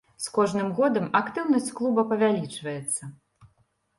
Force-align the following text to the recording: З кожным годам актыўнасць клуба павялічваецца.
З 0.25 0.29
кожным 0.35 0.69
годам 0.77 1.05
актыўнасць 1.19 1.69
клуба 1.79 2.05
павялічваецца. 2.13 3.03